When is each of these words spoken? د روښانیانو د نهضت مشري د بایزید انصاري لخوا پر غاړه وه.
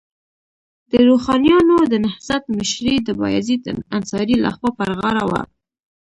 د 0.91 0.93
روښانیانو 1.09 1.77
د 1.91 1.93
نهضت 2.05 2.43
مشري 2.57 2.95
د 3.01 3.09
بایزید 3.19 3.63
انصاري 3.97 4.35
لخوا 4.45 4.69
پر 4.79 4.89
غاړه 4.99 5.23
وه. 5.29 5.41